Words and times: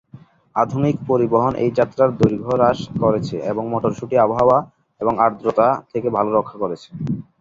আধুনিক 0.55 0.95
পরিবহন 1.09 1.53
এই 1.63 1.71
যাত্রার 1.79 2.09
দৈর্ঘ্য 2.19 2.53
হ্রাস 2.53 2.79
করেছে 3.01 3.35
এবং 3.51 3.63
মটরশুটি 3.73 4.15
আবহাওয়া 4.17 4.57
এবং 5.01 5.13
আর্দ্রতা 5.25 5.67
থেকে 5.91 6.07
ভাল 6.15 6.27
রক্ষা 6.37 6.57
করেছে। 6.63 6.89